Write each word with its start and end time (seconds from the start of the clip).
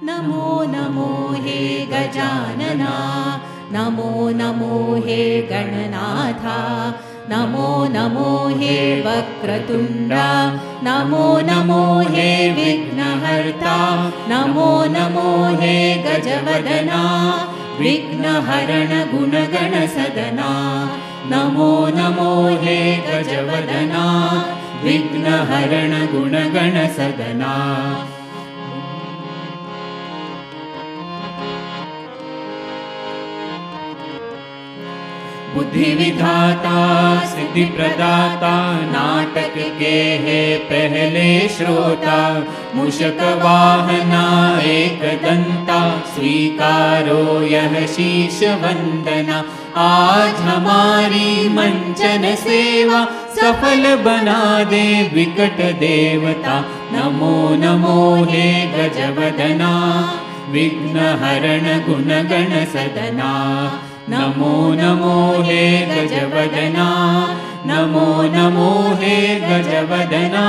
नमो 0.08 0.46
नमो 0.76 1.10
हे 1.46 1.60
गजानना 1.92 2.94
नमो 3.76 4.12
नमो 4.42 4.78
हे 5.06 5.18
गणनाथा 5.50 6.60
नमो 7.32 7.70
नमो 7.96 8.30
हे 8.60 8.76
वक्रतुण्डा 9.08 10.28
नमो 10.88 11.26
नमो 11.50 11.82
हे 12.14 12.30
विघ्नहर्ता 12.60 13.76
नमो 14.32 14.70
नमो 14.96 15.28
हे 15.62 15.76
गजवदना 16.06 17.02
विघ्नहरण 17.80 18.92
गुणगणसदना 19.12 20.52
नमो 21.32 21.72
नमो 21.96 22.34
हे 22.64 22.80
गजवदना 23.08 24.06
विघ्नहरण 24.84 25.94
गुणगणसदना 26.12 27.54
बुद्धिविधाता, 35.56 36.80
सिद्धिप्रदाता 37.34 38.56
नाटक 38.86 39.54
के 39.80 39.96
हे 40.24 40.42
पहले 40.70 41.28
श्रोता 41.50 42.18
मूषक 42.76 43.22
वाहना 43.44 44.26
एक 44.72 45.04
दंता 45.24 45.80
स्वीकारो 46.16 47.42
यह 47.52 47.86
शीश 47.96 48.42
वंदना 48.64 49.44
आज 49.78 50.36
हमारी 50.42 51.50
मंचन 51.50 52.24
सेवा 52.36 53.00
सफल 53.36 53.84
बना 54.04 54.38
दे 54.64 54.86
विकट 55.14 55.58
देवता। 55.80 56.54
नमो 56.92 57.32
नमो 57.56 57.98
हे 58.30 58.46
गजवदना 58.68 59.72
विघ्न 60.52 60.98
हरण 61.24 61.68
गुण 61.88 62.08
गण 62.32 62.54
सदना। 62.66 63.32
नमो 64.10 64.54
नमो 64.74 65.18
हे 65.44 65.66
गजवदना 65.92 66.88
नमो 67.68 68.08
नमो 68.36 68.72
हे 69.02 69.18
गजवदना 69.40 70.46